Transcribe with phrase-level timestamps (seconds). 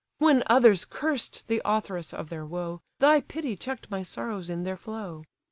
[0.17, 4.75] When others cursed the authoress of their woe, Thy pity check'd my sorrows in their
[4.75, 5.25] flow.